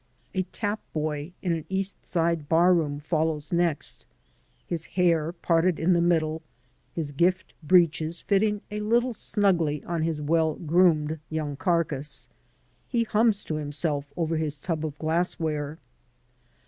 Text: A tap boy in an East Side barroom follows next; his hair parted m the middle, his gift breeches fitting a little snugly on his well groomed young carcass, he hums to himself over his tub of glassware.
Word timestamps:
A 0.33 0.41
tap 0.51 0.79
boy 0.93 1.31
in 1.43 1.51
an 1.53 1.63
East 1.69 2.07
Side 2.07 2.49
barroom 2.49 2.99
follows 2.99 3.51
next; 3.51 4.07
his 4.65 4.85
hair 4.97 5.31
parted 5.31 5.79
m 5.79 5.93
the 5.93 6.01
middle, 6.01 6.41
his 6.91 7.11
gift 7.11 7.53
breeches 7.61 8.19
fitting 8.19 8.61
a 8.71 8.79
little 8.79 9.13
snugly 9.13 9.83
on 9.83 10.01
his 10.01 10.19
well 10.19 10.55
groomed 10.55 11.19
young 11.29 11.55
carcass, 11.55 12.29
he 12.87 13.03
hums 13.03 13.43
to 13.43 13.57
himself 13.57 14.11
over 14.17 14.37
his 14.37 14.57
tub 14.57 14.83
of 14.87 14.97
glassware. 14.97 15.77